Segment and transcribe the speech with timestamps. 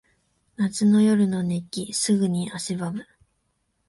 [0.55, 1.93] 夏の夜の熱気。
[1.93, 3.05] すぐに汗ばむ。